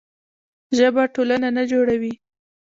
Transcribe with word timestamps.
ژبه 0.77 1.03
ټولنه 1.15 1.47
نه 1.57 1.63
جوړوي. 1.71 2.13